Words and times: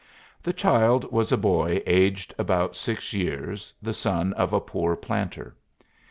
The 0.41 0.51
child 0.51 1.11
was 1.11 1.31
a 1.31 1.37
boy 1.37 1.83
aged 1.85 2.33
about 2.39 2.75
six 2.75 3.13
years, 3.13 3.71
the 3.83 3.93
son 3.93 4.33
of 4.33 4.51
a 4.51 4.59
poor 4.59 4.95
planter. 4.95 5.55